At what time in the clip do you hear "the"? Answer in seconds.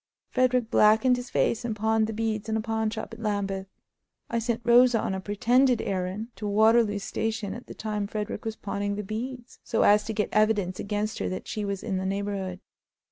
2.07-2.11, 7.67-7.75, 8.95-9.03, 11.97-12.07